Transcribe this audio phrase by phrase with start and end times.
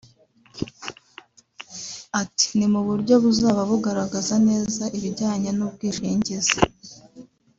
[2.21, 6.57] Ati “Ni mu buryo buzaba bugaragaza neza ibijyanye n’ubwishingizi